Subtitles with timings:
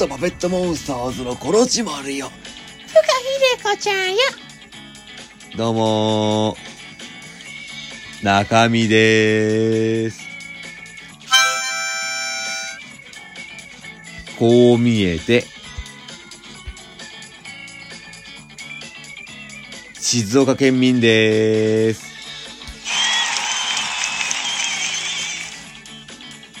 [0.00, 2.30] とパペットモンスターズのコロチマルよ。
[2.30, 3.00] ふか
[3.58, 4.18] ひでこちゃんよ。
[5.58, 8.24] どうもー。
[8.24, 10.22] 中身でーす。
[14.38, 15.44] こう見えて、
[19.98, 22.06] 静岡県民でーす。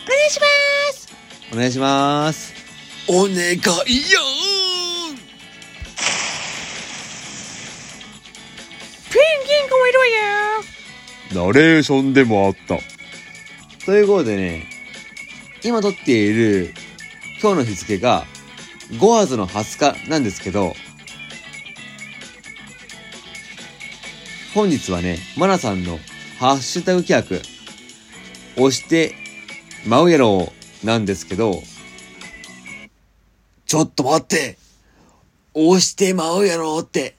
[0.04, 0.46] お願いしま
[0.92, 1.08] す。
[1.54, 2.59] お願いします。
[3.12, 3.64] お願いよ
[9.10, 10.06] ペンギンがいるわ
[11.42, 11.48] よ。
[11.48, 12.78] ナレーションでもあった。
[13.84, 14.68] ということでね、
[15.64, 16.72] 今撮っている
[17.42, 18.26] 今日の日付が
[18.92, 20.76] 5月の20日なんですけど、
[24.54, 25.98] 本日はね、マナさんの
[26.38, 29.16] ハッシュタグ企画、推して、
[29.84, 31.60] まうやろーなんですけど、
[33.70, 34.58] ちょっと待って。
[35.54, 37.14] 推してまうやろうって、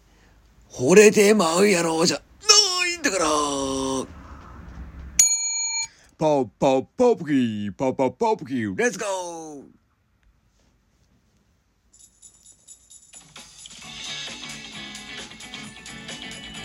[0.69, 2.17] 惚れてまうやろうじゃ。
[2.17, 2.23] な
[2.93, 3.25] いんだから。
[6.17, 9.63] パッパッパップキー、パッパッパップキー、レッツゴー。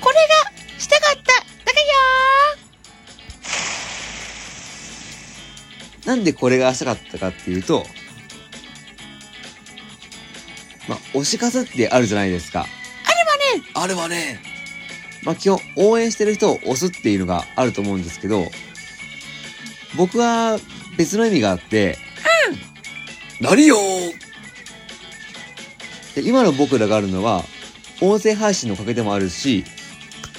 [0.00, 1.72] これがしたかっただ
[6.02, 6.16] けよ。
[6.16, 7.86] なんでこれがしたかったかっていうと、
[11.20, 12.66] 推し活ってあるじゃないですか。
[13.74, 14.40] あれはね、
[15.22, 18.50] まあ、基本応援してる人を推すっていうのがあると思うんですけど、
[19.96, 20.58] 僕は
[20.96, 21.98] 別の意味があって、
[23.40, 23.76] 何よ
[26.14, 27.44] で今の僕らがあるのは、
[28.00, 29.64] 音声配信のおかげでもあるし、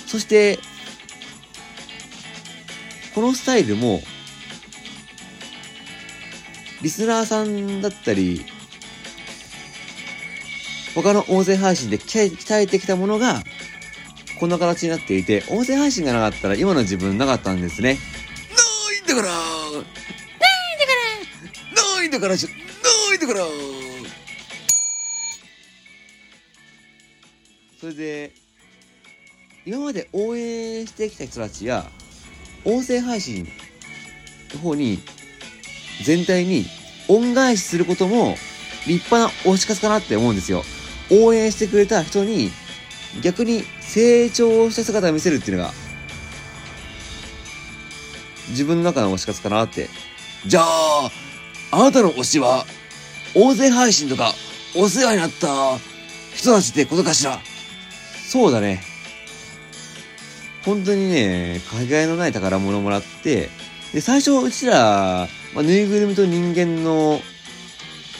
[0.07, 0.57] そして、
[3.13, 4.01] このスタイルも、
[6.81, 8.45] リスナーさんだったり、
[11.03, 13.43] 他の音声配信で鍛えてきたものが、
[14.39, 17.93] こんな形になっていて、音声配信がなかったら今の自分なかったんですね。
[17.93, 17.99] な
[18.97, 19.33] いんだからな
[22.03, 22.55] いんだからじゃな
[23.13, 23.41] いんだから
[27.79, 28.31] それで、
[29.67, 31.85] 今まで応援してきた人たちや、
[32.65, 33.47] 音声配信
[34.55, 34.97] の方に、
[36.03, 36.65] 全体に
[37.07, 38.35] 恩返しすることも、
[38.87, 40.63] 立派な推し活かなって思うんですよ。
[41.11, 42.51] 応援してくれた人に、
[43.21, 45.73] 逆に成長した姿を見せるっていうのが、
[48.49, 49.89] 自分の中の推し活かなって。
[50.45, 51.11] じゃあ、
[51.71, 52.65] あなたの推しは、
[53.35, 54.33] 音声配信とか、
[54.75, 55.77] お世話になった
[56.35, 57.39] 人たちってことかしら？
[58.27, 58.81] そうだね。
[60.63, 63.49] 本当にね、かけがえのない宝物をもらって、
[63.93, 67.21] で、最初、うちら、まあ、ぬいぐるみと人間の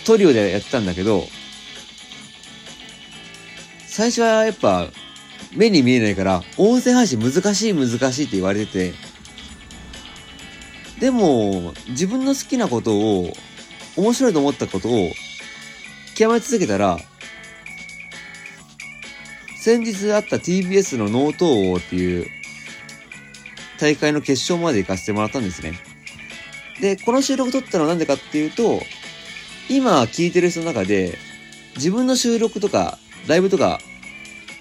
[0.05, 1.27] トリオでやってたんだけど、
[3.97, 4.91] 最初はやっぱ、
[5.55, 8.93] 目に見えないから、音声配信難しい難しいって言われてて、
[10.99, 13.33] でも、自分の好きなことを、
[13.95, 15.09] 面白いと思ったことを、
[16.13, 16.99] 極め続けたら、
[19.59, 22.27] 先日あった TBS のノート王っていう
[23.79, 25.73] 大会の決勝まで行かせてもらったんですね。
[26.79, 28.79] で、この収録撮ったのはなんでかっていうと、
[29.69, 31.17] 今聞いてる人の中で、
[31.77, 33.79] 自分の収録とか、ライブとか、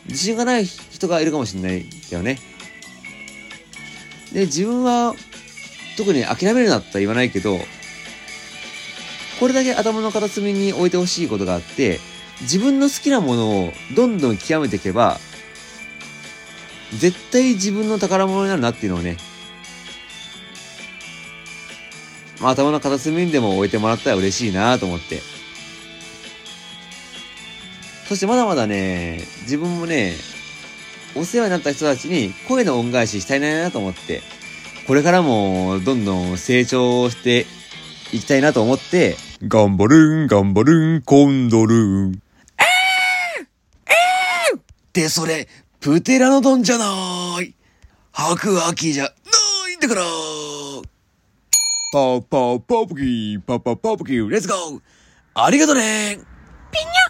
[0.06, 2.38] 自信がない人がいるかもしれないだよね。
[4.32, 5.15] で、自分は、
[5.97, 7.59] 特に諦めるなとは言わないけど、
[9.41, 12.00] これだけ頭の片隅に置いてほしいことがあって、
[12.43, 15.19] 自分の好きなものをどんどん極めていけば、
[16.99, 19.17] 絶対自分の宝物になるなっていうのをね、
[22.40, 25.36] まあ頭の片隅にでも置いてもらったら嬉しいなと思って。
[28.08, 30.14] そしてまだまだね、自分もね、
[31.17, 34.23] お世話になった人たちに声の恩返ししたいなと思って、
[34.87, 37.47] これからもどんどん成長して
[38.12, 42.12] いきたいなと思って、頑張るん、頑張るん、コンドルン。
[42.12, 42.14] っ
[44.93, 45.49] てそれ、
[45.81, 47.55] プテラノドンじゃない。
[48.12, 49.11] 白亜紀じゃな
[49.70, 50.02] いんだから。
[51.93, 54.81] パーパーパープキー、パーパーパープキー、レッツゴー。
[55.35, 56.19] ありがとね。
[56.73, 57.06] ピニョ